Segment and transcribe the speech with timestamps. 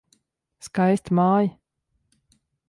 [0.67, 1.53] Skaista māja.